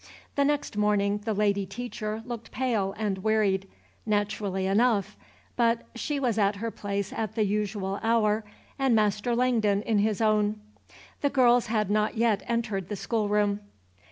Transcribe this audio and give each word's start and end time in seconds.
The 0.33 0.43
next 0.43 0.77
morning 0.77 1.19
the 1.25 1.33
lady 1.35 1.67
teacher 1.67 2.23
looked 2.25 2.49
pale 2.49 2.95
and 2.97 3.19
wearied, 3.19 3.67
naturally 4.03 4.65
enough, 4.65 5.15
but 5.55 5.83
she 5.93 6.19
was 6.19 6.39
in 6.39 6.53
her 6.53 6.71
place 6.71 7.13
at 7.13 7.35
the 7.35 7.45
usual 7.45 7.99
hour, 8.01 8.43
and 8.79 8.95
Master 8.95 9.35
Langdon 9.35 9.83
in 9.83 9.99
his 9.99 10.19
own. 10.19 10.59
The 11.21 11.29
girls 11.29 11.67
had 11.67 11.91
not 11.91 12.17
yet 12.17 12.41
entered 12.47 12.89
the 12.89 12.95
school 12.95 13.29
room. 13.29 13.59